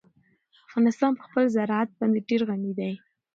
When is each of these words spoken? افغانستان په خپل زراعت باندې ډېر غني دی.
افغانستان 0.65 1.11
په 1.15 1.23
خپل 1.27 1.43
زراعت 1.55 1.89
باندې 1.99 2.19
ډېر 2.29 2.41
غني 2.49 2.71
دی. 2.79 2.93